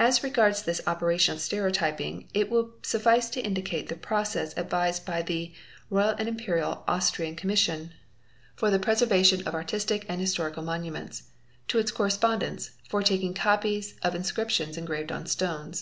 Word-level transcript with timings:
_As 0.00 0.22
regards 0.22 0.62
this 0.62 0.80
operation 0.86 1.34
of 1.34 1.42
stereotyping 1.42 2.26
it 2.32 2.48
will 2.48 2.72
suffice 2.80 3.28
to 3.28 3.40
indicate 3.42 3.90
1e 3.90 4.00
process 4.00 4.56
advised 4.56 5.04
by 5.04 5.20
the 5.20 5.52
"Royal 5.90 6.14
and 6.18 6.26
Imperial 6.26 6.84
Austrian 6.88 7.36
Commissicn 7.36 7.90
for 8.54 8.70
the 8.70 8.78
preservation 8.78 9.46
of 9.46 9.54
Artistic 9.54 10.06
and 10.08 10.22
Historical 10.22 10.62
Monuments" 10.62 11.24
to 11.68 11.78
its 11.78 11.92
corres 11.92 12.12
is 12.14 12.16
ndents, 12.18 12.70
for 12.88 13.02
taking 13.02 13.34
copies 13.34 13.98
of 14.00 14.14
inscriptions 14.14 14.78
engraved 14.78 15.12
on 15.12 15.26
stone. 15.26 15.74